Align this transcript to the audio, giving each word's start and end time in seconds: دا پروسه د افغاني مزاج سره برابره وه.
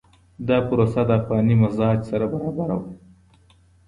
دا 0.47 0.57
پروسه 0.67 1.01
د 1.07 1.11
افغاني 1.19 1.55
مزاج 1.61 1.99
سره 2.09 2.25
برابره 2.31 2.75
وه. 2.81 2.91